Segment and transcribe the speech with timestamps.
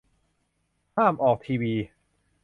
[0.95, 1.73] ห้ามออกทีวี